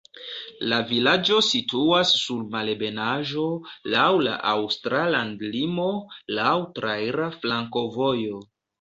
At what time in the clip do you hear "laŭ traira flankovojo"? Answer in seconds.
6.43-8.47